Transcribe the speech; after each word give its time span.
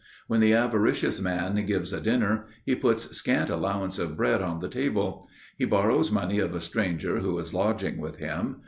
When 0.25 0.39
the 0.39 0.51
avaricious 0.55 1.21
man 1.21 1.63
gives 1.67 1.93
a 1.93 2.01
dinner, 2.01 2.47
he 2.65 2.73
puts 2.73 3.15
scant 3.15 3.51
allowance 3.51 3.99
of 3.99 4.17
bread 4.17 4.41
on 4.41 4.59
the 4.59 4.67
table. 4.67 5.29
He 5.59 5.65
borrows 5.65 6.09
money 6.09 6.39
of 6.39 6.55
a 6.55 6.59
stranger 6.59 7.19
who 7.19 7.37
is 7.37 7.53
lodging 7.53 7.99
with 8.01 8.17
him. 8.17 8.55